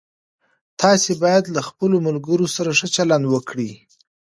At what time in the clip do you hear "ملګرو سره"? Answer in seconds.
2.07-2.71